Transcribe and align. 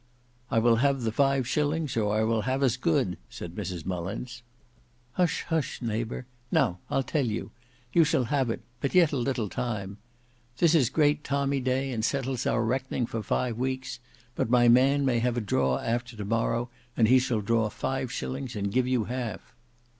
"I 0.49 0.57
will 0.57 0.77
have 0.77 1.03
the 1.03 1.11
five 1.11 1.47
shillings, 1.47 1.95
or 1.95 2.11
I 2.15 2.23
will 2.23 2.41
have 2.41 2.63
as 2.63 2.75
good," 2.75 3.19
said 3.29 3.53
Mrs 3.53 3.85
Mullins. 3.85 4.41
"Hush, 5.11 5.43
hush, 5.47 5.79
neighbour; 5.79 6.25
now, 6.51 6.79
I'll 6.89 7.03
tell 7.03 7.27
you—you 7.27 8.03
shall 8.03 8.23
have 8.23 8.49
it; 8.49 8.61
but 8.79 8.95
yet 8.95 9.11
a 9.11 9.17
little 9.17 9.47
time. 9.47 9.99
This 10.57 10.73
is 10.73 10.89
great 10.89 11.23
tommy 11.23 11.59
day, 11.59 11.91
and 11.91 12.03
settles 12.03 12.47
our 12.47 12.63
reckoning 12.63 13.05
for 13.05 13.21
five 13.21 13.59
weeks; 13.59 13.99
but 14.33 14.49
my 14.49 14.67
man 14.67 15.05
may 15.05 15.19
have 15.19 15.37
a 15.37 15.39
draw 15.39 15.77
after 15.77 16.17
to 16.17 16.25
morrow, 16.25 16.71
and 16.97 17.07
he 17.07 17.19
shall 17.19 17.41
draw 17.41 17.69
five 17.69 18.11
shillings, 18.11 18.55
and 18.55 18.71
give 18.73 18.87
you 18.87 19.03
half." 19.03 19.53